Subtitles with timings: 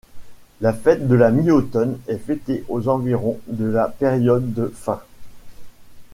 [0.61, 4.99] La fête de la mi-automne est fêtée aux environs de la période de fin.